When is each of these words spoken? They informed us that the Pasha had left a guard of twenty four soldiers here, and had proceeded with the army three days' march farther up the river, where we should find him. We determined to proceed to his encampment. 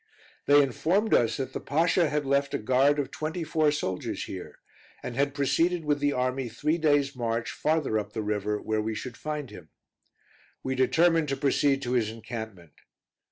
They 0.47 0.63
informed 0.63 1.13
us 1.13 1.37
that 1.37 1.53
the 1.53 1.59
Pasha 1.59 2.09
had 2.09 2.25
left 2.25 2.55
a 2.55 2.57
guard 2.57 2.97
of 2.97 3.11
twenty 3.11 3.43
four 3.43 3.69
soldiers 3.71 4.23
here, 4.23 4.57
and 5.03 5.15
had 5.15 5.35
proceeded 5.35 5.85
with 5.85 5.99
the 5.99 6.11
army 6.11 6.49
three 6.49 6.79
days' 6.79 7.15
march 7.15 7.51
farther 7.51 7.99
up 7.99 8.13
the 8.13 8.23
river, 8.23 8.59
where 8.59 8.81
we 8.81 8.95
should 8.95 9.15
find 9.15 9.51
him. 9.51 9.69
We 10.63 10.73
determined 10.73 11.29
to 11.29 11.37
proceed 11.37 11.83
to 11.83 11.91
his 11.91 12.09
encampment. 12.09 12.73